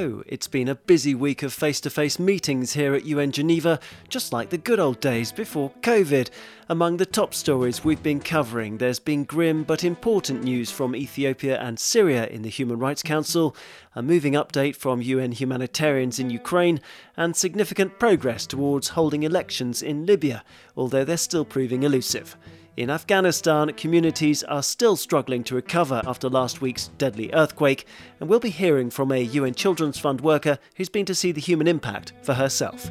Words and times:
It's 0.00 0.48
been 0.48 0.68
a 0.68 0.74
busy 0.74 1.14
week 1.14 1.42
of 1.42 1.52
face 1.52 1.78
to 1.82 1.90
face 1.90 2.18
meetings 2.18 2.72
here 2.72 2.94
at 2.94 3.04
UN 3.04 3.32
Geneva, 3.32 3.78
just 4.08 4.32
like 4.32 4.48
the 4.48 4.56
good 4.56 4.80
old 4.80 4.98
days 4.98 5.30
before 5.30 5.72
COVID. 5.82 6.30
Among 6.70 6.96
the 6.96 7.04
top 7.04 7.34
stories 7.34 7.84
we've 7.84 8.02
been 8.02 8.20
covering, 8.20 8.78
there's 8.78 8.98
been 8.98 9.24
grim 9.24 9.62
but 9.62 9.84
important 9.84 10.42
news 10.42 10.70
from 10.70 10.96
Ethiopia 10.96 11.60
and 11.60 11.78
Syria 11.78 12.26
in 12.28 12.40
the 12.40 12.48
Human 12.48 12.78
Rights 12.78 13.02
Council, 13.02 13.54
a 13.94 14.00
moving 14.00 14.32
update 14.32 14.74
from 14.74 15.02
UN 15.02 15.32
humanitarians 15.32 16.18
in 16.18 16.30
Ukraine, 16.30 16.80
and 17.14 17.36
significant 17.36 17.98
progress 17.98 18.46
towards 18.46 18.88
holding 18.90 19.22
elections 19.22 19.82
in 19.82 20.06
Libya, 20.06 20.42
although 20.78 21.04
they're 21.04 21.18
still 21.18 21.44
proving 21.44 21.82
elusive. 21.82 22.38
In 22.76 22.88
Afghanistan, 22.88 23.72
communities 23.72 24.44
are 24.44 24.62
still 24.62 24.96
struggling 24.96 25.42
to 25.44 25.56
recover 25.56 26.02
after 26.06 26.28
last 26.28 26.60
week's 26.60 26.88
deadly 26.98 27.30
earthquake, 27.32 27.84
and 28.20 28.28
we'll 28.28 28.40
be 28.40 28.50
hearing 28.50 28.90
from 28.90 29.10
a 29.10 29.22
UN 29.22 29.54
Children's 29.54 29.98
Fund 29.98 30.20
worker 30.20 30.58
who's 30.76 30.88
been 30.88 31.06
to 31.06 31.14
see 31.14 31.32
the 31.32 31.40
human 31.40 31.66
impact 31.66 32.12
for 32.22 32.34
herself. 32.34 32.90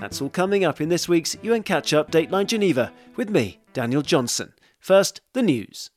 That's 0.00 0.22
all 0.22 0.30
coming 0.30 0.64
up 0.64 0.80
in 0.80 0.88
this 0.88 1.08
week's 1.08 1.36
UN 1.42 1.64
Catch 1.64 1.92
Up 1.92 2.10
Dateline 2.10 2.46
Geneva 2.46 2.92
with 3.16 3.28
me, 3.28 3.58
Daniel 3.72 4.02
Johnson. 4.02 4.52
First, 4.78 5.20
the 5.32 5.42
news. 5.42 5.90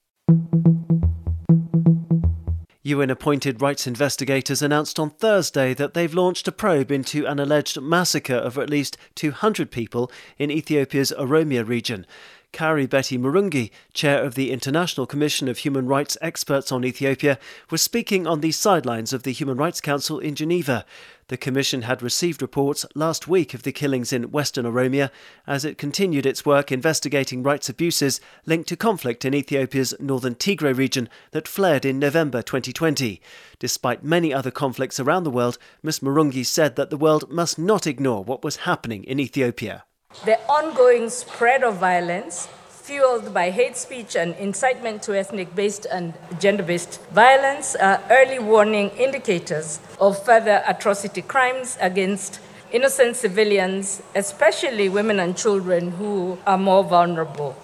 UN 2.82 3.12
appointed 3.12 3.62
rights 3.62 3.86
investigators 3.86 4.64
announced 4.64 5.00
on 5.00 5.12
Thursday 5.12 5.76
that 5.76 5.94
they've 5.94 6.14
launched 6.14 6.48
a 6.48 6.52
probe 6.52 6.92
into 6.92 7.26
an 7.28 7.40
alleged 7.40 7.80
massacre 7.80 8.34
of 8.34 8.58
at 8.58 8.70
least 8.70 8.98
200 9.14 9.70
people 9.70 10.12
in 10.40 10.50
Ethiopia's 10.50 11.14
Oromia 11.16 11.68
region. 11.68 12.08
Kaari 12.52 12.90
Betty 12.90 13.18
Murungi, 13.18 13.70
chair 13.94 14.24
of 14.24 14.36
the 14.36 14.52
International 14.52 15.06
Commission 15.06 15.48
of 15.48 15.60
Human 15.60 15.86
Rights 15.86 16.18
Experts 16.20 16.72
on 16.72 16.84
Ethiopia, 16.84 17.38
was 17.70 17.82
speaking 17.82 18.26
on 18.26 18.42
the 18.42 18.52
sidelines 18.52 19.14
of 19.14 19.24
the 19.24 19.32
Human 19.32 19.56
Rights 19.56 19.80
Council 19.80 20.20
in 20.20 20.36
Geneva. 20.36 20.84
The 21.28 21.38
Commission 21.38 21.84
had 21.84 22.02
received 22.02 22.42
reports 22.42 22.88
last 22.96 23.28
week 23.28 23.54
of 23.54 23.62
the 23.62 23.72
killings 23.72 24.12
in 24.12 24.32
Western 24.32 24.66
Oromia 24.66 25.12
as 25.46 25.64
it 25.64 25.78
continued 25.78 26.26
its 26.26 26.44
work 26.44 26.72
investigating 26.72 27.44
rights 27.44 27.70
abuses 27.70 28.20
linked 28.48 28.68
to 28.70 28.76
conflict 28.76 29.24
in 29.26 29.36
Ethiopia's 29.36 29.94
northern 30.00 30.34
Tigray 30.34 30.76
region 30.76 31.08
that 31.32 31.48
flared 31.48 31.86
in 31.86 32.00
November 32.00 32.42
2020. 32.42 33.22
Despite 33.60 34.04
many 34.04 34.34
other 34.34 34.52
conflicts 34.52 35.00
around 35.00 35.24
the 35.24 35.30
world, 35.30 35.60
Ms. 35.84 36.00
Murungi 36.00 36.44
said 36.44 36.76
that 36.78 36.90
the 36.90 36.98
world 36.98 37.32
must 37.32 37.60
not 37.60 37.86
ignore 37.86 38.24
what 38.24 38.44
was 38.44 38.66
happening 38.66 39.04
in 39.04 39.20
Ethiopia. 39.20 39.84
The 40.26 40.38
ongoing 40.50 41.10
spread 41.10 41.64
of 41.64 41.78
violence, 41.78 42.50
fueled 42.68 43.34
by 43.34 43.52
hate 43.52 43.78
speech 43.78 44.18
and 44.18 44.36
incitement 44.36 45.02
to 45.04 45.18
ethnic 45.18 45.56
based 45.56 45.86
and 45.90 46.14
gender 46.40 46.64
based 46.64 47.00
violence, 47.12 47.76
are 47.76 48.04
early 48.10 48.40
warning 48.40 48.90
indicators 48.98 49.80
of 50.02 50.22
further 50.26 50.62
atrocity 50.68 51.22
crimes 51.22 51.78
against 51.80 52.42
innocent 52.72 53.16
civilians, 53.16 54.02
especially 54.14 54.90
women 54.90 55.20
and 55.20 55.38
children 55.38 55.92
who 55.92 56.38
are 56.46 56.58
more 56.58 56.84
vulnerable. 56.84 57.56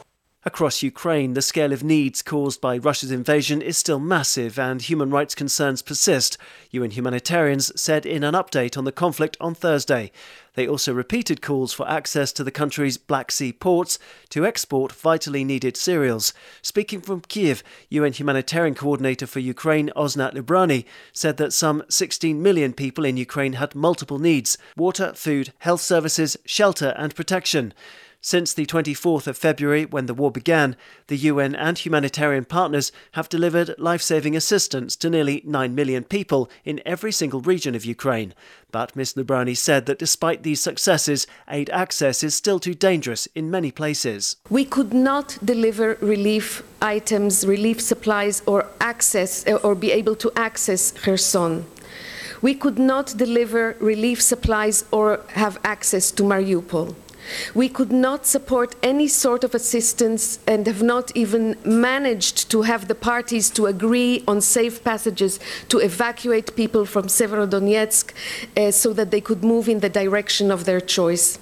Across 0.48 0.84
Ukraine, 0.84 1.34
the 1.34 1.42
scale 1.42 1.74
of 1.74 1.84
needs 1.84 2.22
caused 2.22 2.62
by 2.62 2.78
Russia's 2.78 3.10
invasion 3.10 3.64
is 3.64 3.80
still 3.80 3.98
massive 3.98 4.60
and 4.60 4.80
human 4.80 5.10
rights 5.10 5.34
concerns 5.34 5.82
persist, 5.82 6.38
UN 6.70 6.92
humanitarians 6.92 7.72
said 7.82 8.06
in 8.06 8.24
an 8.24 8.36
update 8.36 8.78
on 8.78 8.84
the 8.84 8.92
conflict 8.92 9.36
on 9.42 9.56
Thursday. 9.56 10.12
They 10.54 10.68
also 10.68 10.94
repeated 10.94 11.42
calls 11.42 11.74
for 11.74 11.90
access 11.90 12.32
to 12.34 12.44
the 12.44 12.52
country's 12.52 12.96
Black 12.96 13.32
Sea 13.32 13.54
ports 13.54 13.98
to 14.30 14.46
export 14.46 14.92
vitally 14.92 15.44
needed 15.44 15.76
cereals. 15.76 16.32
Speaking 16.62 17.02
from 17.02 17.22
Kiev, 17.22 17.64
UN 17.90 18.14
humanitarian 18.14 18.76
coordinator 18.76 19.26
for 19.26 19.40
Ukraine, 19.40 19.90
Osnat 19.96 20.36
Lubrani, 20.36 20.86
said 21.12 21.38
that 21.38 21.54
some 21.54 21.82
16 21.90 22.40
million 22.40 22.72
people 22.72 23.04
in 23.04 23.18
Ukraine 23.18 23.54
had 23.54 23.74
multiple 23.74 24.20
needs 24.20 24.60
water, 24.78 25.12
food, 25.16 25.54
health 25.58 25.82
services, 25.82 26.38
shelter, 26.46 26.94
and 27.00 27.16
protection. 27.16 27.74
Since 28.26 28.54
the 28.54 28.66
24th 28.66 29.28
of 29.28 29.38
February, 29.38 29.86
when 29.86 30.08
the 30.08 30.14
war 30.16 30.32
began, 30.32 30.76
the 31.06 31.18
UN 31.30 31.54
and 31.54 31.78
humanitarian 31.78 32.44
partners 32.44 32.92
have 33.12 33.30
delivered 33.30 33.76
life 33.78 34.02
saving 34.02 34.36
assistance 34.36 34.96
to 34.96 35.12
nearly 35.12 35.44
9 35.46 35.76
million 35.76 36.04
people 36.04 36.50
in 36.64 36.82
every 36.88 37.12
single 37.12 37.42
region 37.42 37.76
of 37.76 37.86
Ukraine. 37.86 38.34
But 38.72 38.96
Ms. 38.96 39.14
Lubrani 39.14 39.56
said 39.56 39.86
that 39.86 40.00
despite 40.00 40.42
these 40.42 40.60
successes, 40.60 41.28
aid 41.48 41.70
access 41.70 42.24
is 42.24 42.34
still 42.34 42.60
too 42.60 42.74
dangerous 42.74 43.28
in 43.36 43.52
many 43.52 43.70
places. 43.70 44.38
We 44.50 44.66
could 44.66 44.92
not 44.92 45.38
deliver 45.46 45.94
relief 46.02 46.64
items, 46.82 47.46
relief 47.46 47.80
supplies, 47.80 48.42
or 48.48 48.66
access 48.82 49.48
or 49.48 49.76
be 49.76 49.92
able 49.92 50.16
to 50.16 50.32
access 50.36 50.92
Kherson. 50.92 51.68
We 52.42 52.56
could 52.56 52.80
not 52.80 53.14
deliver 53.16 53.78
relief 53.80 54.20
supplies 54.20 54.84
or 54.92 55.20
have 55.34 55.60
access 55.64 56.12
to 56.14 56.24
Mariupol. 56.24 56.96
We 57.54 57.70
could 57.70 57.92
not 57.92 58.26
support 58.26 58.76
any 58.84 59.08
sort 59.08 59.44
of 59.44 59.56
assistance 59.56 60.40
and 60.48 60.68
have 60.68 60.84
not 60.84 61.12
even 61.16 61.58
managed 61.64 62.50
to 62.52 62.64
have 62.64 62.88
the 62.88 62.96
parties 62.96 63.50
to 63.52 63.66
agree 63.66 64.24
on 64.28 64.42
safe 64.42 64.84
passages 64.84 65.40
to 65.70 65.80
evacuate 65.80 66.56
people 66.56 66.86
from 66.86 67.08
Severodonetsk 67.08 68.12
uh, 68.58 68.72
so 68.72 68.94
that 68.94 69.12
they 69.12 69.22
could 69.22 69.44
move 69.44 69.70
in 69.70 69.80
the 69.80 69.90
direction 69.90 70.52
of 70.52 70.66
their 70.66 70.82
choice. 70.82 71.40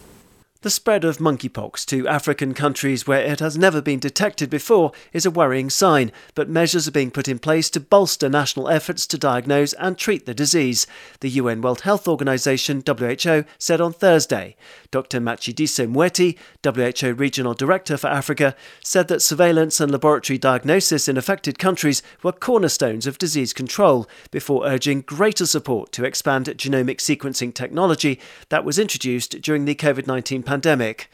The 0.63 0.69
spread 0.69 1.03
of 1.03 1.18
monkeypox 1.18 1.85
to 1.88 2.07
African 2.07 2.53
countries 2.53 3.06
where 3.06 3.19
it 3.19 3.41
has 3.41 3.57
never 3.57 3.81
been 3.81 4.00
detected 4.00 4.50
before 4.50 4.94
is 5.12 5.25
a 5.25 5.29
worrying 5.29 5.69
sign, 5.69 6.09
but 6.35 6.47
measures 6.47 6.88
are 6.88 6.91
being 6.91 7.12
put 7.12 7.28
in 7.28 7.38
place 7.38 7.69
to 7.72 7.81
bolster 7.81 8.29
national 8.29 8.69
efforts 8.69 9.06
to 9.07 9.18
diagnose 9.18 9.74
and 9.74 9.97
treat 9.97 10.25
the 10.25 10.34
disease, 10.34 10.88
the 11.19 11.31
UN 11.31 11.59
World 11.59 11.81
Health 11.81 12.07
Organization 12.07 12.81
WHO 12.88 13.44
said 13.57 13.81
on 13.81 13.91
Thursday. 13.91 14.56
Dr. 14.90 15.19
Matshidiso 15.19 15.85
Moeti, 15.85 16.38
WHO 16.63 17.13
Regional 17.13 17.53
Director 17.53 17.97
for 17.97 18.07
Africa, 18.07 18.56
said 18.81 19.09
that 19.09 19.22
surveillance 19.22 19.81
and 19.81 19.91
laboratory 19.91 20.38
diagnosis 20.38 21.09
in 21.09 21.18
affected 21.18 21.59
countries 21.59 22.01
were 22.24 22.31
cornerstones 22.31 23.06
of 23.06 23.18
disease 23.18 23.51
control 23.51 24.07
before 24.31 24.66
urging 24.66 25.01
greater 25.01 25.45
support 25.45 25.91
to 25.91 26.06
expand 26.06 26.45
genomic 26.45 27.00
sequencing 27.00 27.53
technology 27.53 28.18
that 28.47 28.63
was 28.63 28.80
introduced 28.80 29.41
during 29.41 29.66
the 29.66 29.75
COVID 29.75 30.07
19 30.07 30.44
pandemic 30.44 30.53
pandemic. 30.53 31.09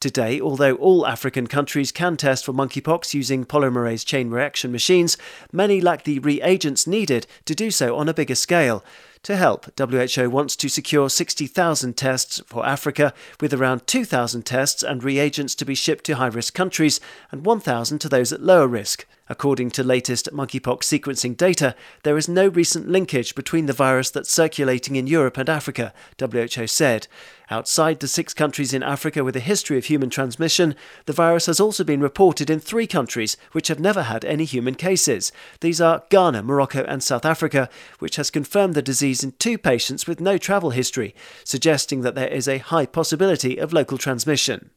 Today, 0.00 0.38
although 0.38 0.74
all 0.74 1.06
African 1.06 1.46
countries 1.46 1.90
can 1.90 2.18
test 2.18 2.44
for 2.44 2.52
monkeypox 2.52 3.14
using 3.14 3.46
polymerase 3.46 4.04
chain 4.04 4.28
reaction 4.28 4.70
machines, 4.70 5.16
many 5.50 5.80
lack 5.80 6.04
the 6.04 6.18
reagents 6.18 6.86
needed 6.86 7.26
to 7.46 7.54
do 7.54 7.70
so 7.70 7.96
on 7.96 8.06
a 8.06 8.12
bigger 8.12 8.34
scale. 8.34 8.84
To 9.22 9.36
help, 9.36 9.64
WHO 9.78 10.28
wants 10.28 10.56
to 10.56 10.68
secure 10.68 11.08
60,000 11.08 11.96
tests 11.96 12.42
for 12.44 12.66
Africa, 12.66 13.14
with 13.40 13.54
around 13.54 13.86
2,000 13.86 14.42
tests 14.42 14.82
and 14.82 15.02
reagents 15.02 15.54
to 15.54 15.64
be 15.64 15.74
shipped 15.74 16.04
to 16.04 16.16
high 16.16 16.26
risk 16.26 16.52
countries 16.52 17.00
and 17.30 17.46
1,000 17.46 17.98
to 18.00 18.10
those 18.10 18.30
at 18.30 18.42
lower 18.42 18.68
risk. 18.68 19.06
According 19.32 19.70
to 19.70 19.82
latest 19.82 20.28
monkeypox 20.30 20.82
sequencing 20.82 21.34
data, 21.34 21.74
there 22.02 22.18
is 22.18 22.28
no 22.28 22.48
recent 22.48 22.90
linkage 22.90 23.34
between 23.34 23.64
the 23.64 23.72
virus 23.72 24.10
that's 24.10 24.30
circulating 24.30 24.94
in 24.94 25.06
Europe 25.06 25.38
and 25.38 25.48
Africa, 25.48 25.94
WHO 26.20 26.66
said. 26.66 27.08
Outside 27.48 28.00
the 28.00 28.08
six 28.08 28.34
countries 28.34 28.74
in 28.74 28.82
Africa 28.82 29.24
with 29.24 29.34
a 29.34 29.40
history 29.40 29.78
of 29.78 29.86
human 29.86 30.10
transmission, 30.10 30.74
the 31.06 31.14
virus 31.14 31.46
has 31.46 31.60
also 31.60 31.82
been 31.82 32.02
reported 32.02 32.50
in 32.50 32.60
three 32.60 32.86
countries 32.86 33.38
which 33.52 33.68
have 33.68 33.80
never 33.80 34.02
had 34.02 34.22
any 34.26 34.44
human 34.44 34.74
cases. 34.74 35.32
These 35.62 35.80
are 35.80 36.04
Ghana, 36.10 36.42
Morocco, 36.42 36.84
and 36.84 37.02
South 37.02 37.24
Africa, 37.24 37.70
which 38.00 38.16
has 38.16 38.30
confirmed 38.30 38.74
the 38.74 38.82
disease 38.82 39.24
in 39.24 39.32
two 39.38 39.56
patients 39.56 40.06
with 40.06 40.20
no 40.20 40.36
travel 40.36 40.70
history, 40.70 41.14
suggesting 41.42 42.02
that 42.02 42.14
there 42.14 42.28
is 42.28 42.46
a 42.46 42.58
high 42.58 42.84
possibility 42.84 43.56
of 43.56 43.72
local 43.72 43.96
transmission. 43.96 44.72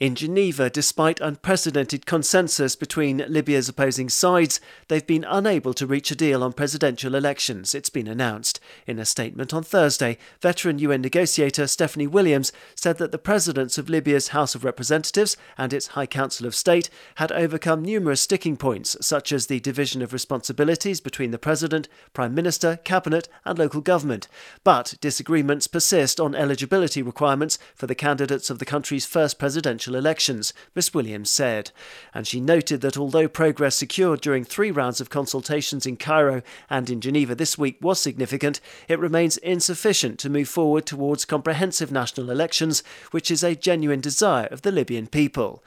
In 0.00 0.16
Geneva, 0.16 0.68
despite 0.68 1.20
unprecedented 1.20 2.04
consensus 2.04 2.74
between 2.74 3.24
Libya's 3.28 3.68
opposing 3.68 4.08
sides, 4.08 4.60
they've 4.88 5.06
been 5.06 5.22
unable 5.22 5.72
to 5.72 5.86
reach 5.86 6.10
a 6.10 6.16
deal 6.16 6.42
on 6.42 6.52
presidential 6.52 7.14
elections, 7.14 7.76
it's 7.76 7.90
been 7.90 8.08
announced. 8.08 8.58
In 8.88 8.98
a 8.98 9.04
statement 9.04 9.54
on 9.54 9.62
Thursday, 9.62 10.18
veteran 10.42 10.80
UN 10.80 11.00
negotiator 11.00 11.68
Stephanie 11.68 12.08
Williams 12.08 12.50
said 12.74 12.98
that 12.98 13.12
the 13.12 13.18
presidents 13.18 13.78
of 13.78 13.88
Libya's 13.88 14.28
House 14.28 14.56
of 14.56 14.64
Representatives 14.64 15.36
and 15.56 15.72
its 15.72 15.86
High 15.86 16.06
Council 16.06 16.48
of 16.48 16.56
State 16.56 16.90
had 17.14 17.30
overcome 17.30 17.84
numerous 17.84 18.20
sticking 18.20 18.56
points, 18.56 18.96
such 19.00 19.30
as 19.30 19.46
the 19.46 19.60
division 19.60 20.02
of 20.02 20.12
responsibilities 20.12 21.00
between 21.00 21.30
the 21.30 21.38
president, 21.38 21.86
prime 22.12 22.34
minister, 22.34 22.80
cabinet, 22.82 23.28
and 23.44 23.60
local 23.60 23.80
government. 23.80 24.26
But 24.64 24.94
disagreements 25.00 25.68
persist 25.68 26.18
on 26.18 26.34
eligibility 26.34 27.00
requirements 27.00 27.58
for 27.76 27.86
the 27.86 27.94
candidates 27.94 28.50
of 28.50 28.58
the 28.58 28.64
country's 28.64 29.06
first 29.06 29.38
presidential 29.38 29.84
presidential 29.94 29.98
elections, 29.98 30.52
Ms 30.74 30.94
Williams 30.94 31.30
said. 31.30 31.70
And 32.12 32.26
she 32.26 32.40
noted 32.40 32.80
that 32.80 32.96
although 32.96 33.28
progress 33.28 33.76
secured 33.76 34.20
during 34.20 34.44
three 34.44 34.70
rounds 34.70 35.00
of 35.00 35.10
consultations 35.10 35.86
in 35.86 35.96
Cairo 35.96 36.42
and 36.68 36.90
in 36.90 37.00
Geneva 37.00 37.34
this 37.34 37.56
week 37.56 37.78
was 37.80 38.00
significant, 38.00 38.60
it 38.88 38.98
remains 38.98 39.38
insufficient 39.38 40.18
to 40.20 40.30
move 40.30 40.48
forward 40.48 40.86
towards 40.86 41.24
comprehensive 41.24 41.92
national 41.92 42.30
elections, 42.30 42.82
which 43.12 43.30
is 43.30 43.44
a 43.44 43.54
genuine 43.54 44.00
desire 44.00 44.48
of 44.50 44.62
the 44.62 44.72
Libyan 44.72 45.06
people. 45.06 45.62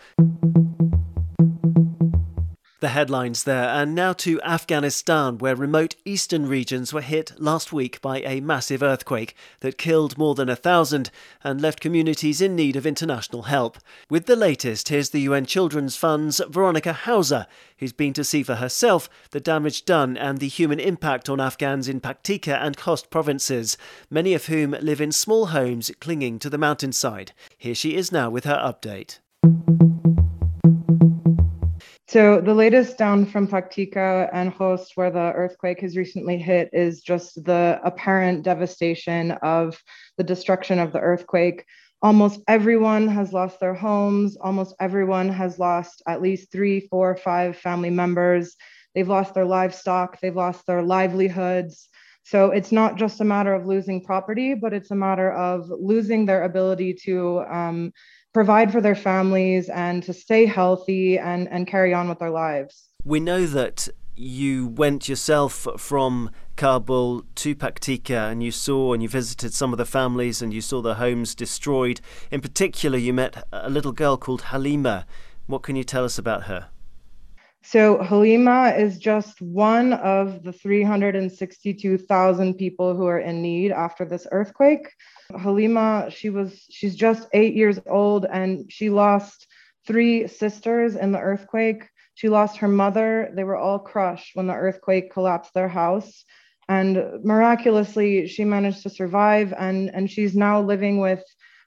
The 2.80 2.90
headlines 2.90 3.46
there, 3.46 3.70
and 3.70 3.96
now 3.96 4.14
to 4.14 4.40
Afghanistan, 4.44 5.40
where 5.40 5.56
remote 5.56 5.96
eastern 6.06 6.46
regions 6.46 6.94
were 6.94 7.02
hit 7.02 7.32
last 7.40 7.74
week 7.74 8.00
by 8.02 8.20
a 8.20 8.40
massive 8.40 8.84
earthquake 8.84 9.36
that 9.62 9.80
killed 9.80 10.16
more 10.16 10.36
than 10.36 10.48
a 10.48 10.56
thousand 10.56 11.10
and 11.44 11.60
left 11.60 11.80
communities 11.80 12.40
in 12.40 12.56
need 12.56 12.76
of 12.76 12.86
international 12.86 13.44
help. 13.44 13.80
With 14.12 14.28
the 14.28 14.36
latest, 14.36 14.90
here's 14.90 15.10
the 15.10 15.22
UN 15.22 15.48
Children's 15.48 15.96
Fund's 15.96 16.40
Veronica 16.50 16.94
Hauser, 16.94 17.48
who's 17.80 17.94
been 17.94 18.14
to 18.14 18.24
see 18.24 18.44
for 18.44 18.56
herself 18.56 19.10
the 19.32 19.40
damage 19.40 19.84
done 19.84 20.16
and 20.16 20.38
the 20.38 20.48
human 20.48 20.80
impact 20.80 21.30
on 21.30 21.40
Afghans 21.40 21.88
in 21.88 22.00
Paktika 22.00 22.62
and 22.62 22.78
Khost 22.78 23.10
provinces, 23.10 23.76
many 24.12 24.36
of 24.36 24.46
whom 24.46 24.76
live 24.80 25.02
in 25.02 25.12
small 25.12 25.48
homes 25.48 25.90
clinging 26.00 26.38
to 26.38 26.50
the 26.50 26.60
mountainside. 26.60 27.32
Here 27.58 27.74
she 27.74 27.96
is 27.96 28.12
now 28.12 28.30
with 28.30 28.44
her 28.44 28.62
update. 28.64 29.18
So 32.10 32.40
the 32.40 32.54
latest 32.54 32.98
down 32.98 33.26
from 33.26 33.50
Paktika 33.50 34.30
and 34.32 34.56
Khost, 34.56 34.92
where 34.96 35.12
the 35.12 35.34
earthquake 35.34 35.82
has 35.82 35.98
recently 35.98 36.38
hit, 36.38 36.70
is 36.72 37.02
just 37.02 37.44
the 37.44 37.82
apparent 37.84 38.44
devastation 38.44 39.32
of 39.44 39.78
the 40.18 40.24
destruction 40.24 40.80
of 40.80 40.94
the 40.94 41.02
earthquake. 41.02 41.66
Almost 42.02 42.40
everyone 42.48 43.10
has 43.10 43.34
lost 43.34 43.60
their 43.60 43.74
homes. 43.74 44.38
Almost 44.38 44.74
everyone 44.80 45.28
has 45.28 45.60
lost 45.60 46.02
at 46.08 46.22
least 46.22 46.50
three, 46.50 46.80
four, 46.80 47.18
five 47.18 47.58
family 47.58 47.90
members. 47.90 48.56
They've 48.96 49.08
lost 49.08 49.34
their 49.34 49.46
livestock. 49.46 50.22
They've 50.22 50.34
lost 50.34 50.66
their 50.66 50.84
livelihoods. 50.84 51.90
So 52.30 52.52
it's 52.52 52.74
not 52.74 52.98
just 52.98 53.22
a 53.22 53.24
matter 53.24 53.54
of 53.54 53.66
losing 53.66 54.04
property, 54.04 54.54
but 54.54 54.74
it's 54.74 54.92
a 54.92 54.96
matter 54.96 55.32
of 55.32 55.70
losing 55.70 56.26
their 56.26 56.44
ability 56.44 56.94
to 57.06 57.40
um, 57.50 57.94
provide 58.34 58.70
for 58.70 58.82
their 58.82 58.96
families 58.96 59.70
and 59.70 60.04
to 60.04 60.12
stay 60.12 60.46
healthy 60.46 61.18
and, 61.18 61.48
and 61.48 61.68
carry 61.68 61.94
on 61.94 62.10
with 62.10 62.20
their 62.20 62.30
lives. 62.30 62.90
We 63.06 63.22
know 63.22 63.46
that 63.46 63.88
you 64.18 64.68
went 64.68 65.08
yourself 65.08 65.68
from 65.78 66.32
Kabul 66.58 67.24
to 67.36 67.56
Paktika 67.56 68.30
and 68.30 68.44
you 68.44 68.52
saw 68.52 68.92
and 68.92 69.02
you 69.02 69.08
visited 69.08 69.54
some 69.54 69.72
of 69.72 69.78
the 69.78 69.86
families 69.86 70.42
and 70.42 70.54
you 70.54 70.60
saw 70.60 70.82
their 70.82 70.96
homes 70.96 71.34
destroyed. 71.34 72.02
In 72.30 72.42
particular, 72.42 72.98
you 72.98 73.14
met 73.14 73.48
a 73.54 73.70
little 73.70 73.94
girl 73.94 74.18
called 74.18 74.42
Halima. 74.42 75.06
What 75.46 75.64
can 75.64 75.78
you 75.78 75.86
tell 75.86 76.04
us 76.04 76.18
about 76.18 76.44
her? 76.44 76.68
So, 77.64 78.02
Halima 78.02 78.74
is 78.78 78.98
just 78.98 79.42
one 79.42 79.94
of 79.94 80.44
the 80.44 80.54
362,000 80.54 82.54
people 82.54 82.96
who 82.96 83.06
are 83.06 83.20
in 83.20 83.42
need 83.42 83.72
after 83.72 84.06
this 84.06 84.28
earthquake. 84.32 84.88
Halima, 85.32 86.10
she 86.10 86.30
was 86.30 86.66
she's 86.70 86.96
just 86.96 87.28
8 87.34 87.56
years 87.56 87.80
old 87.88 88.26
and 88.26 88.72
she 88.72 88.90
lost 88.90 89.48
three 89.86 90.28
sisters 90.28 90.96
in 90.96 91.12
the 91.12 91.20
earthquake. 91.20 91.84
She 92.14 92.30
lost 92.30 92.58
her 92.58 92.68
mother. 92.68 93.32
They 93.34 93.44
were 93.44 93.58
all 93.58 93.80
crushed 93.80 94.36
when 94.36 94.48
the 94.48 94.54
earthquake 94.54 95.12
collapsed 95.12 95.54
their 95.54 95.70
house. 95.70 96.24
And 96.70 97.24
miraculously, 97.24 98.28
she 98.28 98.44
managed 98.44 98.84
to 98.84 98.90
survive 98.90 99.54
and, 99.58 99.90
and 99.94 100.10
she's 100.10 100.36
now 100.36 100.62
living 100.62 101.00
with 101.00 101.24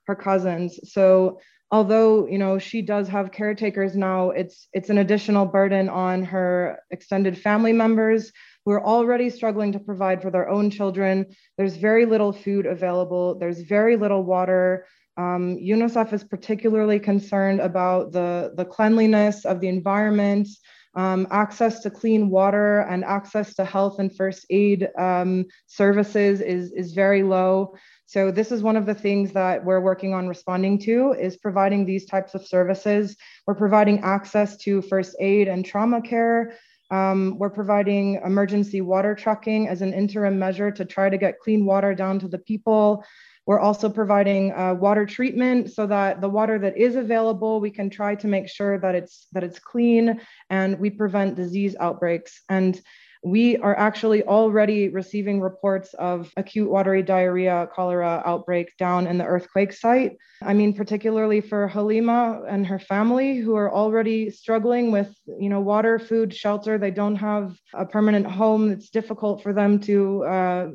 her 0.06 0.14
cousins. 0.14 0.78
So 0.92 1.40
although 1.70 2.26
you 2.26 2.38
know 2.38 2.58
she 2.58 2.82
does 2.82 3.08
have 3.08 3.32
caretakers 3.32 3.96
now 3.96 4.30
it's 4.30 4.68
it's 4.72 4.90
an 4.90 4.98
additional 4.98 5.46
burden 5.46 5.88
on 5.88 6.22
her 6.24 6.80
extended 6.90 7.38
family 7.38 7.72
members 7.72 8.32
who 8.64 8.72
are 8.72 8.84
already 8.84 9.30
struggling 9.30 9.72
to 9.72 9.78
provide 9.78 10.20
for 10.20 10.30
their 10.30 10.48
own 10.48 10.70
children. 10.70 11.26
There's 11.56 11.76
very 11.76 12.04
little 12.04 12.32
food 12.32 12.66
available. 12.66 13.38
There's 13.38 13.62
very 13.62 13.96
little 13.96 14.22
water. 14.22 14.86
Um, 15.16 15.56
unicef 15.56 16.12
is 16.12 16.24
particularly 16.24 16.98
concerned 16.98 17.60
about 17.60 18.12
the 18.12 18.52
the 18.56 18.64
cleanliness 18.64 19.44
of 19.44 19.60
the 19.60 19.68
environment 19.68 20.48
um, 20.94 21.26
access 21.30 21.80
to 21.80 21.90
clean 21.90 22.30
water 22.30 22.80
and 22.80 23.04
access 23.04 23.54
to 23.54 23.64
health 23.64 23.98
and 23.98 24.14
first 24.14 24.46
aid 24.50 24.88
um, 24.98 25.46
services 25.66 26.40
is, 26.40 26.72
is 26.72 26.92
very 26.92 27.22
low. 27.22 27.74
So 28.06 28.32
this 28.32 28.50
is 28.50 28.60
one 28.60 28.76
of 28.76 28.86
the 28.86 28.94
things 28.94 29.30
that 29.32 29.64
we're 29.64 29.80
working 29.80 30.14
on 30.14 30.26
responding 30.26 30.80
to 30.80 31.12
is 31.12 31.36
providing 31.36 31.86
these 31.86 32.06
types 32.06 32.34
of 32.34 32.44
services. 32.44 33.16
We're 33.46 33.54
providing 33.54 34.00
access 34.00 34.56
to 34.64 34.82
first 34.82 35.14
aid 35.20 35.46
and 35.46 35.64
trauma 35.64 36.02
care. 36.02 36.54
Um, 36.90 37.38
we're 37.38 37.50
providing 37.50 38.20
emergency 38.24 38.80
water 38.80 39.14
trucking 39.14 39.68
as 39.68 39.80
an 39.80 39.92
interim 39.94 40.40
measure 40.40 40.72
to 40.72 40.84
try 40.84 41.08
to 41.08 41.16
get 41.16 41.38
clean 41.38 41.64
water 41.64 41.94
down 41.94 42.18
to 42.18 42.26
the 42.26 42.38
people. 42.38 43.04
We're 43.50 43.58
also 43.58 43.88
providing 43.88 44.52
uh, 44.52 44.74
water 44.74 45.04
treatment 45.04 45.72
so 45.72 45.84
that 45.88 46.20
the 46.20 46.28
water 46.28 46.56
that 46.60 46.78
is 46.78 46.94
available, 46.94 47.60
we 47.60 47.72
can 47.72 47.90
try 47.90 48.14
to 48.14 48.28
make 48.28 48.48
sure 48.48 48.78
that 48.78 48.94
it's 48.94 49.26
that 49.32 49.42
it's 49.42 49.58
clean 49.58 50.20
and 50.50 50.78
we 50.78 50.88
prevent 50.88 51.34
disease 51.34 51.74
outbreaks. 51.80 52.42
And 52.48 52.80
we 53.24 53.56
are 53.56 53.76
actually 53.76 54.22
already 54.22 54.88
receiving 54.88 55.40
reports 55.40 55.94
of 55.94 56.30
acute 56.36 56.70
watery 56.70 57.02
diarrhea, 57.02 57.68
cholera 57.74 58.22
outbreak 58.24 58.76
down 58.76 59.08
in 59.08 59.18
the 59.18 59.24
earthquake 59.24 59.72
site. 59.72 60.12
I 60.42 60.54
mean, 60.54 60.72
particularly 60.72 61.40
for 61.40 61.66
Halima 61.66 62.42
and 62.48 62.64
her 62.68 62.78
family 62.78 63.38
who 63.38 63.56
are 63.56 63.74
already 63.74 64.30
struggling 64.30 64.92
with, 64.92 65.12
you 65.26 65.48
know, 65.48 65.60
water, 65.60 65.98
food, 65.98 66.32
shelter. 66.32 66.78
They 66.78 66.92
don't 66.92 67.16
have 67.16 67.56
a 67.74 67.84
permanent 67.84 68.26
home. 68.28 68.70
It's 68.70 68.90
difficult 68.90 69.42
for 69.42 69.52
them 69.52 69.80
to, 69.80 70.22
uh, 70.22 70.68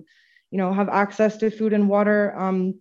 you 0.52 0.58
know, 0.58 0.74
have 0.74 0.90
access 0.90 1.38
to 1.38 1.50
food 1.50 1.74
and 1.74 1.90
water. 1.90 2.38
Um, 2.38 2.76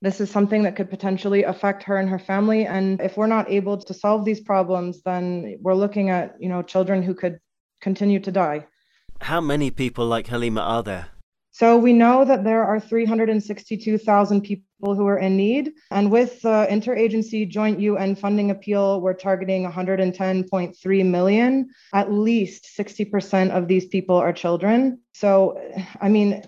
this 0.00 0.20
is 0.20 0.30
something 0.30 0.64
that 0.64 0.74
could 0.74 0.90
potentially 0.90 1.44
affect 1.44 1.84
her 1.84 1.96
and 1.96 2.08
her 2.08 2.18
family 2.18 2.66
and 2.66 3.00
if 3.00 3.16
we're 3.16 3.28
not 3.28 3.48
able 3.48 3.78
to 3.78 3.94
solve 3.94 4.24
these 4.24 4.40
problems 4.40 5.00
then 5.04 5.56
we're 5.60 5.76
looking 5.76 6.10
at 6.10 6.34
you 6.40 6.48
know 6.48 6.60
children 6.60 7.04
who 7.04 7.14
could 7.14 7.38
continue 7.80 8.18
to 8.18 8.32
die 8.32 8.66
how 9.22 9.40
many 9.40 9.70
people 9.70 10.06
like 10.06 10.26
Halima 10.26 10.60
are 10.60 10.82
there? 10.82 11.06
So 11.52 11.76
we 11.76 11.92
know 11.92 12.24
that 12.24 12.44
there 12.44 12.64
are 12.64 12.80
362,000 12.80 14.40
people 14.40 14.64
who 14.80 15.06
are 15.06 15.18
in 15.18 15.36
need. 15.36 15.72
And 15.90 16.10
with 16.10 16.40
the 16.40 16.66
interagency 16.68 17.48
joint 17.48 17.78
UN 17.78 18.16
funding 18.16 18.50
appeal, 18.50 19.00
we're 19.00 19.14
targeting 19.14 19.70
110.3 19.70 21.06
million. 21.06 21.68
At 21.92 22.10
least 22.10 22.70
60% 22.76 23.50
of 23.50 23.68
these 23.68 23.86
people 23.86 24.16
are 24.16 24.32
children. 24.32 25.00
So, 25.12 25.60
I 26.00 26.08
mean, 26.08 26.42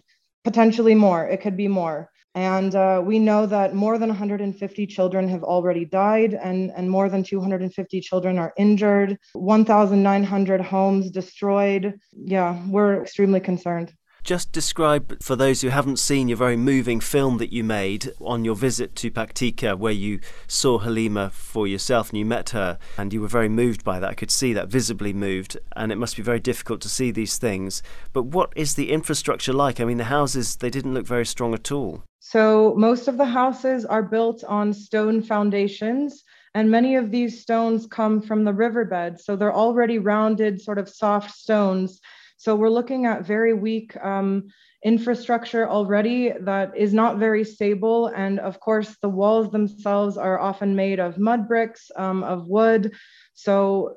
potentially 0.44 0.94
more. 0.94 1.26
It 1.26 1.40
could 1.40 1.56
be 1.56 1.68
more. 1.68 2.10
And 2.36 2.74
uh, 2.74 3.00
we 3.04 3.20
know 3.20 3.46
that 3.46 3.74
more 3.74 3.96
than 3.96 4.08
150 4.08 4.86
children 4.88 5.28
have 5.28 5.44
already 5.44 5.84
died, 5.84 6.34
and, 6.34 6.72
and 6.76 6.90
more 6.90 7.08
than 7.08 7.22
250 7.22 8.00
children 8.00 8.38
are 8.38 8.52
injured, 8.56 9.18
1,900 9.34 10.60
homes 10.60 11.10
destroyed. 11.12 11.94
Yeah, 12.12 12.60
we're 12.68 13.02
extremely 13.02 13.38
concerned. 13.38 13.92
Just 14.24 14.52
describe 14.52 15.22
for 15.22 15.36
those 15.36 15.60
who 15.60 15.68
haven't 15.68 15.98
seen 15.98 16.28
your 16.28 16.38
very 16.38 16.56
moving 16.56 16.98
film 16.98 17.36
that 17.36 17.52
you 17.52 17.62
made 17.62 18.10
on 18.22 18.42
your 18.42 18.54
visit 18.54 18.96
to 18.96 19.10
Paktika, 19.10 19.76
where 19.76 19.92
you 19.92 20.18
saw 20.46 20.78
Halima 20.78 21.28
for 21.28 21.66
yourself 21.66 22.08
and 22.08 22.18
you 22.18 22.24
met 22.24 22.48
her, 22.48 22.78
and 22.96 23.12
you 23.12 23.20
were 23.20 23.28
very 23.28 23.50
moved 23.50 23.84
by 23.84 24.00
that. 24.00 24.08
I 24.08 24.14
could 24.14 24.30
see 24.30 24.54
that 24.54 24.68
visibly 24.68 25.12
moved, 25.12 25.58
and 25.76 25.92
it 25.92 25.96
must 25.96 26.16
be 26.16 26.22
very 26.22 26.40
difficult 26.40 26.80
to 26.80 26.88
see 26.88 27.10
these 27.10 27.36
things. 27.36 27.82
But 28.14 28.22
what 28.22 28.50
is 28.56 28.76
the 28.76 28.92
infrastructure 28.92 29.52
like? 29.52 29.78
I 29.78 29.84
mean, 29.84 29.98
the 29.98 30.04
houses, 30.04 30.56
they 30.56 30.70
didn't 30.70 30.94
look 30.94 31.06
very 31.06 31.26
strong 31.26 31.52
at 31.52 31.70
all. 31.70 32.02
So 32.20 32.74
most 32.78 33.08
of 33.08 33.18
the 33.18 33.26
houses 33.26 33.84
are 33.84 34.02
built 34.02 34.42
on 34.44 34.72
stone 34.72 35.20
foundations. 35.20 36.24
And 36.54 36.70
many 36.70 36.94
of 36.94 37.10
these 37.10 37.42
stones 37.42 37.86
come 37.86 38.22
from 38.22 38.44
the 38.44 38.54
riverbed. 38.54 39.20
So 39.20 39.36
they're 39.36 39.52
already 39.52 39.98
rounded, 39.98 40.62
sort 40.62 40.78
of 40.78 40.88
soft 40.88 41.32
stones 41.32 42.00
so 42.44 42.54
we're 42.54 42.68
looking 42.68 43.06
at 43.06 43.26
very 43.26 43.54
weak 43.54 43.96
um, 44.04 44.48
infrastructure 44.84 45.66
already 45.66 46.30
that 46.40 46.76
is 46.76 46.92
not 46.92 47.16
very 47.16 47.42
stable. 47.42 48.08
And 48.08 48.38
of 48.38 48.60
course, 48.60 48.98
the 49.00 49.08
walls 49.08 49.50
themselves 49.50 50.18
are 50.18 50.38
often 50.38 50.76
made 50.76 51.00
of 51.00 51.16
mud 51.16 51.48
bricks, 51.48 51.90
um, 51.96 52.22
of 52.22 52.46
wood. 52.46 52.92
So 53.32 53.96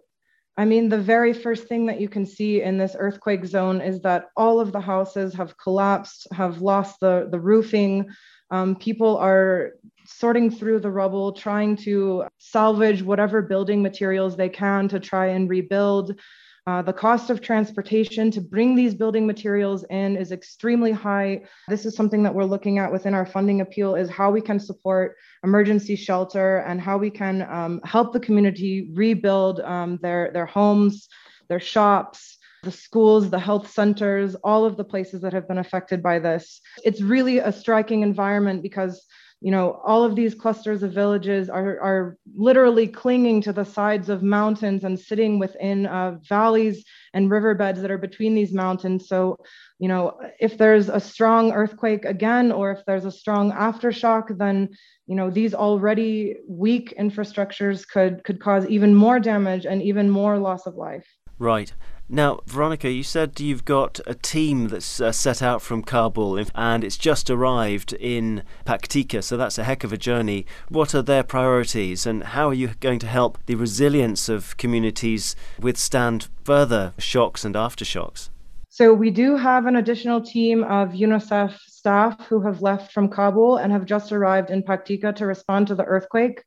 I 0.56 0.64
mean, 0.64 0.88
the 0.88 0.98
very 0.98 1.34
first 1.34 1.68
thing 1.68 1.88
that 1.88 2.00
you 2.00 2.08
can 2.08 2.26
see 2.26 2.62
in 2.62 2.78
this 2.78 2.96
earthquake 2.98 3.46
zone 3.46 3.82
is 3.82 4.00
that 4.04 4.30
all 4.38 4.62
of 4.62 4.72
the 4.72 4.80
houses 4.80 5.34
have 5.34 5.58
collapsed, 5.58 6.28
have 6.32 6.62
lost 6.62 7.02
the, 7.02 7.28
the 7.30 7.42
roofing. 7.42 8.08
Um, 8.50 8.78
people 8.78 9.18
are 9.18 9.74
sorting 10.06 10.50
through 10.50 10.80
the 10.80 10.90
rubble, 10.90 11.34
trying 11.34 11.76
to 11.88 12.24
salvage 12.38 13.04
whatever 13.04 13.42
building 13.42 13.84
materials 13.84 14.38
they 14.38 14.48
can 14.48 14.88
to 14.88 15.02
try 15.02 15.28
and 15.28 15.50
rebuild. 15.50 16.18
Uh, 16.68 16.82
the 16.82 16.92
cost 16.92 17.30
of 17.30 17.40
transportation 17.40 18.30
to 18.30 18.42
bring 18.42 18.76
these 18.76 18.94
building 18.94 19.26
materials 19.26 19.86
in 19.90 20.18
is 20.18 20.34
extremely 20.34 20.92
high. 20.92 21.42
This 21.70 21.86
is 21.86 21.96
something 21.96 22.22
that 22.24 22.36
we're 22.36 22.44
looking 22.44 22.78
at 22.78 22.92
within 22.92 23.14
our 23.14 23.26
funding 23.26 23.62
appeal 23.62 23.96
is 23.96 24.10
how 24.10 24.32
we 24.32 24.42
can 24.42 24.60
support 24.60 25.16
emergency 25.46 25.96
shelter 25.96 26.58
and 26.68 26.82
how 26.82 26.98
we 26.98 27.10
can 27.10 27.44
um, 27.50 27.80
help 27.86 28.12
the 28.12 28.20
community 28.20 28.90
rebuild 28.94 29.62
um, 29.62 29.98
their, 30.02 30.30
their 30.34 30.46
homes, 30.46 31.08
their 31.48 31.62
shops, 31.62 32.38
the 32.64 32.72
schools, 32.72 33.30
the 33.30 33.40
health 33.40 33.72
centers, 33.72 34.36
all 34.44 34.66
of 34.66 34.76
the 34.76 34.84
places 34.84 35.22
that 35.22 35.32
have 35.32 35.48
been 35.48 35.60
affected 35.60 36.04
by 36.04 36.20
this. 36.20 36.60
It's 36.84 37.00
really 37.00 37.38
a 37.38 37.54
striking 37.54 38.02
environment 38.02 38.62
because 38.62 39.06
you 39.40 39.52
know, 39.52 39.80
all 39.86 40.04
of 40.04 40.16
these 40.16 40.34
clusters 40.34 40.82
of 40.82 40.94
villages 40.94 41.48
are, 41.50 41.80
are 41.80 42.18
literally 42.36 42.88
clinging 42.88 43.42
to 43.42 43.54
the 43.54 43.64
sides 43.64 44.10
of 44.10 44.24
mountains 44.24 44.84
and 44.84 45.00
sitting 45.00 45.38
within 45.38 45.86
uh, 45.86 46.18
valleys 46.28 46.84
and 47.14 47.30
riverbeds 47.30 47.82
that 47.82 47.92
are 47.92 48.00
between 48.00 48.34
these 48.34 48.52
mountains. 48.52 49.08
So, 49.08 49.38
you 49.78 49.88
know, 49.88 50.20
if 50.40 50.58
there's 50.58 50.90
a 50.90 51.00
strong 51.00 51.52
earthquake 51.52 52.04
again, 52.04 52.52
or 52.52 52.72
if 52.72 52.84
there's 52.88 53.06
a 53.06 53.12
strong 53.12 53.52
aftershock, 53.52 54.36
then, 54.40 54.70
you 55.06 55.16
know, 55.16 55.30
these 55.30 55.54
already 55.54 56.38
weak 56.48 56.96
infrastructures 57.00 57.88
could 57.88 58.24
could 58.24 58.40
cause 58.40 58.66
even 58.66 58.96
more 58.96 59.20
damage 59.20 59.68
and 59.68 59.84
even 59.84 60.10
more 60.10 60.40
loss 60.40 60.66
of 60.66 60.74
life. 60.76 61.06
Right. 61.38 61.72
Now, 62.10 62.40
Veronica, 62.46 62.90
you 62.90 63.04
said 63.04 63.38
you've 63.42 63.66
got 63.66 64.00
a 64.08 64.14
team 64.14 64.70
that's 64.70 65.02
uh, 65.02 65.12
set 65.12 65.42
out 65.42 65.62
from 65.62 65.84
Kabul 65.84 66.42
and 66.56 66.84
it's 66.86 66.96
just 66.96 67.30
arrived 67.30 67.92
in 67.92 68.44
Paktika, 68.66 69.22
so 69.22 69.36
that's 69.36 69.58
a 69.58 69.66
heck 69.66 69.84
of 69.84 69.92
a 69.92 69.98
journey. 69.98 70.46
What 70.70 70.96
are 70.96 71.02
their 71.02 71.24
priorities 71.24 72.06
and 72.06 72.24
how 72.24 72.48
are 72.48 72.54
you 72.54 72.70
going 72.80 73.00
to 73.00 73.08
help 73.08 73.40
the 73.46 73.56
resilience 73.56 74.30
of 74.30 74.56
communities 74.56 75.36
withstand 75.60 76.30
further 76.46 76.94
shocks 76.98 77.44
and 77.44 77.56
aftershocks? 77.56 78.30
So, 78.70 78.94
we 78.94 79.10
do 79.10 79.36
have 79.36 79.66
an 79.66 79.76
additional 79.76 80.22
team 80.22 80.64
of 80.64 80.90
UNICEF 80.90 81.58
staff 81.68 82.28
who 82.28 82.42
have 82.42 82.62
left 82.62 82.94
from 82.94 83.10
Kabul 83.10 83.58
and 83.58 83.72
have 83.74 83.86
just 83.86 84.12
arrived 84.12 84.50
in 84.50 84.62
Paktika 84.62 85.14
to 85.16 85.26
respond 85.26 85.68
to 85.68 85.76
the 85.76 85.84
earthquake 85.84 86.44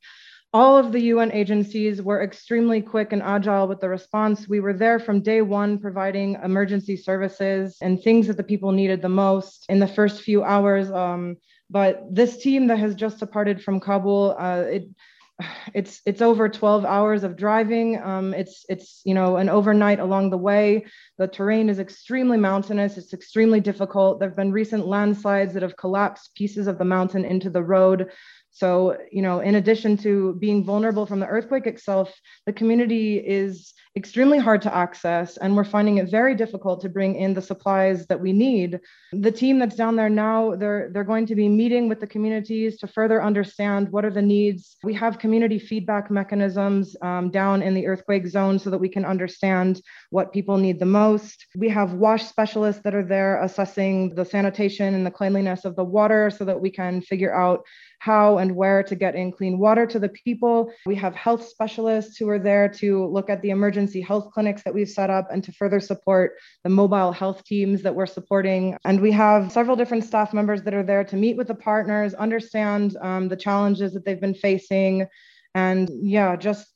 all 0.52 0.76
of 0.76 0.90
the 0.90 1.00
UN 1.00 1.30
agencies 1.32 2.02
were 2.02 2.22
extremely 2.22 2.82
quick 2.82 3.12
and 3.12 3.22
agile 3.22 3.68
with 3.68 3.80
the 3.80 3.88
response. 3.88 4.48
We 4.48 4.60
were 4.60 4.72
there 4.72 4.98
from 4.98 5.22
day 5.22 5.42
one, 5.42 5.78
providing 5.78 6.38
emergency 6.42 6.96
services 6.96 7.76
and 7.80 8.02
things 8.02 8.26
that 8.26 8.36
the 8.36 8.42
people 8.42 8.72
needed 8.72 9.00
the 9.00 9.08
most 9.08 9.66
in 9.68 9.78
the 9.78 9.86
first 9.86 10.22
few 10.22 10.42
hours. 10.42 10.90
Um, 10.90 11.36
but 11.70 12.04
this 12.12 12.36
team 12.38 12.66
that 12.66 12.80
has 12.80 12.96
just 12.96 13.20
departed 13.20 13.62
from 13.62 13.78
Kabul, 13.78 14.34
uh, 14.38 14.62
it, 14.62 14.88
it's 15.72 16.02
it's 16.04 16.20
over 16.20 16.48
12 16.48 16.84
hours 16.84 17.22
of 17.22 17.36
driving. 17.36 18.00
Um, 18.02 18.34
it's 18.34 18.64
it's 18.68 19.00
you 19.04 19.14
know 19.14 19.36
an 19.36 19.48
overnight 19.48 20.00
along 20.00 20.30
the 20.30 20.36
way. 20.36 20.84
The 21.16 21.28
terrain 21.28 21.68
is 21.68 21.78
extremely 21.78 22.36
mountainous. 22.36 22.98
It's 22.98 23.14
extremely 23.14 23.60
difficult. 23.60 24.18
There 24.18 24.28
have 24.28 24.36
been 24.36 24.52
recent 24.52 24.86
landslides 24.86 25.54
that 25.54 25.62
have 25.62 25.76
collapsed 25.76 26.34
pieces 26.34 26.66
of 26.66 26.76
the 26.76 26.84
mountain 26.84 27.24
into 27.24 27.50
the 27.50 27.62
road. 27.62 28.10
So, 28.50 28.98
you 29.12 29.22
know, 29.22 29.40
in 29.40 29.54
addition 29.54 29.96
to 29.98 30.34
being 30.34 30.64
vulnerable 30.64 31.06
from 31.06 31.20
the 31.20 31.26
earthquake 31.26 31.66
itself, 31.66 32.12
the 32.46 32.52
community 32.52 33.16
is 33.18 33.72
extremely 33.96 34.38
hard 34.38 34.62
to 34.62 34.74
access, 34.74 35.36
and 35.36 35.56
we're 35.56 35.64
finding 35.64 35.98
it 35.98 36.08
very 36.08 36.34
difficult 36.34 36.80
to 36.80 36.88
bring 36.88 37.16
in 37.16 37.34
the 37.34 37.42
supplies 37.42 38.06
that 38.06 38.20
we 38.20 38.32
need. 38.32 38.78
The 39.12 39.32
team 39.32 39.58
that's 39.58 39.74
down 39.74 39.96
there 39.96 40.08
now, 40.08 40.54
they're 40.54 40.90
they're 40.92 41.04
going 41.04 41.26
to 41.26 41.34
be 41.34 41.48
meeting 41.48 41.88
with 41.88 41.98
the 41.98 42.06
communities 42.06 42.78
to 42.78 42.86
further 42.86 43.22
understand 43.22 43.90
what 43.90 44.04
are 44.04 44.12
the 44.12 44.22
needs. 44.22 44.76
We 44.84 44.94
have 44.94 45.18
community 45.18 45.58
feedback 45.58 46.10
mechanisms 46.10 46.96
um, 47.02 47.30
down 47.30 47.62
in 47.62 47.74
the 47.74 47.86
earthquake 47.86 48.26
zone 48.28 48.58
so 48.58 48.70
that 48.70 48.78
we 48.78 48.88
can 48.88 49.04
understand 49.04 49.82
what 50.10 50.32
people 50.32 50.56
need 50.56 50.78
the 50.78 50.86
most. 50.86 51.46
We 51.56 51.68
have 51.70 51.94
wash 51.94 52.24
specialists 52.24 52.82
that 52.82 52.94
are 52.94 53.04
there 53.04 53.42
assessing 53.42 54.14
the 54.14 54.24
sanitation 54.24 54.94
and 54.94 55.04
the 55.04 55.10
cleanliness 55.10 55.64
of 55.64 55.74
the 55.74 55.84
water 55.84 56.30
so 56.30 56.44
that 56.44 56.60
we 56.60 56.70
can 56.70 57.00
figure 57.00 57.34
out 57.34 57.64
how 58.00 58.38
and 58.38 58.56
where 58.56 58.82
to 58.82 58.96
get 58.96 59.14
in 59.14 59.30
clean 59.30 59.58
water 59.58 59.86
to 59.86 59.98
the 59.98 60.08
people. 60.08 60.72
We 60.86 60.94
have 60.96 61.14
health 61.14 61.46
specialists 61.46 62.16
who 62.16 62.28
are 62.30 62.38
there 62.38 62.68
to 62.80 63.06
look 63.06 63.28
at 63.28 63.42
the 63.42 63.50
emergency 63.50 64.00
health 64.00 64.32
clinics 64.32 64.62
that 64.62 64.72
we've 64.74 64.88
set 64.88 65.10
up 65.10 65.28
and 65.30 65.44
to 65.44 65.52
further 65.52 65.80
support 65.80 66.32
the 66.64 66.70
mobile 66.70 67.12
health 67.12 67.44
teams 67.44 67.82
that 67.82 67.94
we're 67.94 68.06
supporting. 68.06 68.76
And 68.86 69.00
we 69.00 69.12
have 69.12 69.52
several 69.52 69.76
different 69.76 70.04
staff 70.04 70.32
members 70.32 70.62
that 70.62 70.72
are 70.72 70.82
there 70.82 71.04
to 71.04 71.16
meet 71.16 71.36
with 71.36 71.48
the 71.48 71.54
partners, 71.54 72.14
understand 72.14 72.96
um, 73.02 73.28
the 73.28 73.36
challenges 73.36 73.92
that 73.92 74.06
they've 74.06 74.20
been 74.20 74.34
facing, 74.34 75.06
and 75.54 75.90
yeah, 75.92 76.36
just 76.36 76.66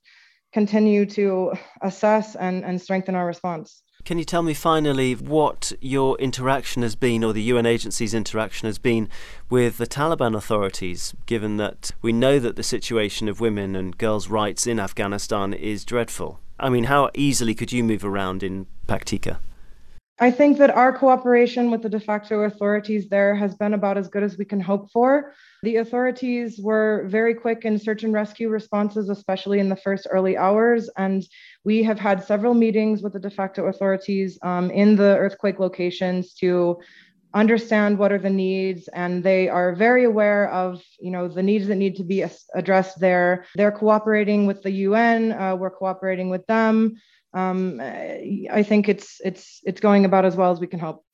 continue 0.52 1.06
to 1.06 1.52
assess 1.80 2.36
and, 2.36 2.64
and 2.64 2.80
strengthen 2.80 3.14
our 3.14 3.26
response. 3.26 3.83
Can 4.04 4.18
you 4.18 4.24
tell 4.24 4.42
me 4.42 4.52
finally 4.52 5.14
what 5.14 5.72
your 5.80 6.18
interaction 6.18 6.82
has 6.82 6.94
been, 6.94 7.24
or 7.24 7.32
the 7.32 7.40
UN 7.44 7.64
agency's 7.64 8.12
interaction 8.12 8.66
has 8.66 8.76
been, 8.76 9.08
with 9.48 9.78
the 9.78 9.86
Taliban 9.86 10.36
authorities, 10.36 11.14
given 11.24 11.56
that 11.56 11.90
we 12.02 12.12
know 12.12 12.38
that 12.38 12.56
the 12.56 12.62
situation 12.62 13.30
of 13.30 13.40
women 13.40 13.74
and 13.74 13.96
girls' 13.96 14.28
rights 14.28 14.66
in 14.66 14.78
Afghanistan 14.78 15.54
is 15.54 15.86
dreadful? 15.86 16.38
I 16.60 16.68
mean, 16.68 16.84
how 16.84 17.08
easily 17.14 17.54
could 17.54 17.72
you 17.72 17.82
move 17.82 18.04
around 18.04 18.42
in 18.42 18.66
Paktika? 18.86 19.38
I 20.20 20.30
think 20.30 20.58
that 20.58 20.70
our 20.70 20.96
cooperation 20.96 21.72
with 21.72 21.82
the 21.82 21.88
de 21.88 21.98
facto 21.98 22.42
authorities 22.42 23.08
there 23.08 23.34
has 23.34 23.56
been 23.56 23.74
about 23.74 23.98
as 23.98 24.06
good 24.06 24.22
as 24.22 24.38
we 24.38 24.44
can 24.44 24.60
hope 24.60 24.92
for. 24.92 25.32
The 25.64 25.76
authorities 25.76 26.60
were 26.62 27.06
very 27.08 27.34
quick 27.34 27.64
in 27.64 27.80
search 27.80 28.04
and 28.04 28.12
rescue 28.12 28.48
responses, 28.48 29.08
especially 29.08 29.58
in 29.58 29.68
the 29.68 29.76
first 29.76 30.06
early 30.08 30.36
hours. 30.36 30.88
And 30.96 31.24
we 31.64 31.82
have 31.82 31.98
had 31.98 32.22
several 32.22 32.54
meetings 32.54 33.02
with 33.02 33.14
the 33.14 33.18
de 33.18 33.30
facto 33.30 33.66
authorities 33.66 34.38
um, 34.42 34.70
in 34.70 34.94
the 34.94 35.16
earthquake 35.16 35.58
locations 35.58 36.32
to 36.34 36.78
understand 37.34 37.98
what 37.98 38.12
are 38.12 38.18
the 38.18 38.30
needs 38.30 38.88
and 38.88 39.22
they 39.24 39.48
are 39.48 39.74
very 39.74 40.04
aware 40.04 40.48
of 40.50 40.82
you 41.00 41.10
know 41.10 41.28
the 41.28 41.42
needs 41.42 41.66
that 41.66 41.76
need 41.76 41.96
to 41.96 42.04
be 42.04 42.24
addressed 42.54 43.00
there 43.00 43.44
they're 43.56 43.72
cooperating 43.72 44.46
with 44.46 44.62
the 44.62 44.70
un 44.70 45.32
uh, 45.32 45.54
we're 45.54 45.70
cooperating 45.70 46.30
with 46.30 46.46
them 46.46 46.96
um, 47.34 47.80
I 47.80 48.62
think 48.62 48.88
it's 48.88 49.20
it's 49.24 49.60
it's 49.64 49.80
going 49.80 50.04
about 50.04 50.24
as 50.24 50.36
well 50.36 50.52
as 50.52 50.60
we 50.60 50.68
can 50.68 50.78
hope. 50.78 51.04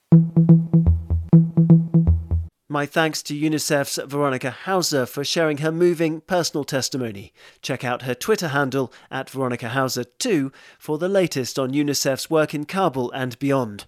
My 2.69 2.87
thanks 2.87 3.21
to 3.25 3.35
UNICEF's 3.35 3.99
Veronica 4.07 4.53
Hauser 4.53 5.05
for 5.05 5.25
sharing 5.25 5.57
her 5.59 5.73
moving 5.73 6.21
personal 6.21 6.62
testimony. 6.62 7.33
Check 7.62 7.83
out 7.83 8.03
her 8.03 8.15
Twitter 8.15 8.49
handle 8.49 8.93
at 9.11 9.29
Veronica 9.29 9.71
Hauser 9.71 10.05
2 10.05 10.53
for 10.79 10.97
the 10.97 11.09
latest 11.09 11.59
on 11.59 11.73
UNICEF's 11.73 12.31
work 12.31 12.55
in 12.55 12.67
Kabul 12.67 13.11
and 13.11 13.37
beyond. 13.41 13.87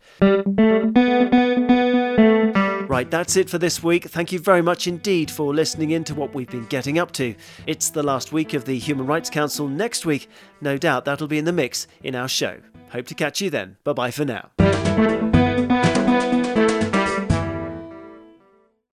Right, 2.92 3.10
that's 3.10 3.38
it 3.38 3.48
for 3.48 3.56
this 3.56 3.82
week. 3.82 4.04
Thank 4.04 4.32
you 4.32 4.38
very 4.38 4.60
much 4.60 4.86
indeed 4.86 5.30
for 5.30 5.54
listening 5.54 5.92
in 5.92 6.04
to 6.04 6.14
what 6.14 6.34
we've 6.34 6.50
been 6.50 6.66
getting 6.66 6.98
up 6.98 7.10
to. 7.12 7.34
It's 7.66 7.88
the 7.88 8.02
last 8.02 8.34
week 8.34 8.52
of 8.52 8.66
the 8.66 8.78
Human 8.78 9.06
Rights 9.06 9.30
Council 9.30 9.66
next 9.66 10.04
week. 10.04 10.28
No 10.60 10.76
doubt 10.76 11.06
that'll 11.06 11.26
be 11.26 11.38
in 11.38 11.46
the 11.46 11.54
mix 11.54 11.86
in 12.02 12.14
our 12.14 12.28
show. 12.28 12.58
Hope 12.90 13.06
to 13.06 13.14
catch 13.14 13.40
you 13.40 13.48
then. 13.48 13.78
Bye 13.82 13.94
bye 13.94 14.10
for 14.10 14.26
now. 14.26 15.31